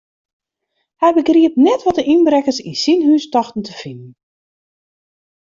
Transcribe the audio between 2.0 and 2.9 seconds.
ynbrekkers yn